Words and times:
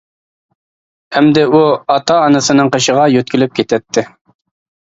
ئەمدى 1.19 1.43
ئۇ 1.57 1.61
ئاتا-ئانىسىنىڭ 1.75 2.73
قېشىغا 2.79 3.07
يۆتكىلىپ 3.19 3.57
كېتەتتى. 3.61 4.09